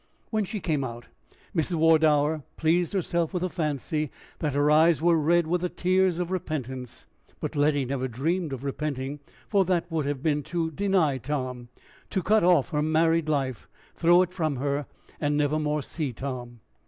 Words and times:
When 0.31 0.45
she 0.45 0.59
came 0.59 0.83
out, 0.83 1.05
Mrs. 1.55 1.75
Wardour 1.75 2.41
pleased 2.57 2.91
herself 2.93 3.35
with 3.35 3.41
the 3.41 3.49
fancy 3.51 4.09
that 4.39 4.55
her 4.55 4.71
eyes 4.71 4.99
were 4.99 5.15
red 5.15 5.45
with 5.45 5.61
the 5.61 5.69
tears 5.69 6.17
of 6.17 6.31
repentance; 6.31 7.05
but 7.39 7.55
Letty 7.55 7.85
never 7.85 8.07
dreamed 8.07 8.51
of 8.51 8.63
repenting, 8.63 9.19
for 9.47 9.63
that 9.65 9.91
would 9.91 10.07
have 10.07 10.23
been 10.23 10.41
to 10.41 10.71
deny 10.71 11.19
Tom, 11.19 11.69
to 12.09 12.23
cut 12.23 12.43
off 12.43 12.69
her 12.69 12.81
married 12.81 13.29
life, 13.29 13.67
throw 13.93 14.23
it 14.23 14.33
from 14.33 14.55
her, 14.55 14.87
and 15.19 15.37
never 15.37 15.59
more 15.59 15.83
see 15.83 16.11
Tom. 16.13 16.61